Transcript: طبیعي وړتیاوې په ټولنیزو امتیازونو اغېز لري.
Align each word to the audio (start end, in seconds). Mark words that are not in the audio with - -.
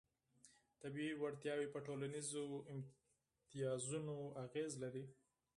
طبیعي 0.81 1.13
وړتیاوې 1.17 1.67
په 1.73 1.79
ټولنیزو 1.87 2.43
امتیازونو 2.73 4.15
اغېز 4.45 4.71
لري. 4.83 5.05